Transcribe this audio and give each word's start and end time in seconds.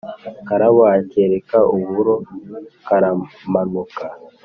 karabo 0.47 0.81
akereka 0.97 1.57
uburo 1.75 2.15
karamanuka. 2.85 4.05